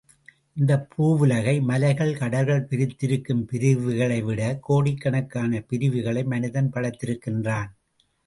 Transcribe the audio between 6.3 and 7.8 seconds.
மனிதன் படைத்திருக்கின்றான்.